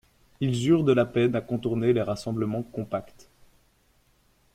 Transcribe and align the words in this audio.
Ils 0.39 0.67
eurent 0.67 0.83
de 0.83 0.93
la 0.93 1.05
peine 1.05 1.35
à 1.35 1.41
contourner 1.41 1.93
les 1.93 2.01
rassemblements 2.01 2.63
compacts. 2.63 3.29